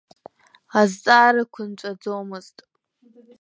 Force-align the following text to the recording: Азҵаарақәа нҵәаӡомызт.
Азҵаарақәа 0.79 1.61
нҵәаӡомызт. 1.69 2.57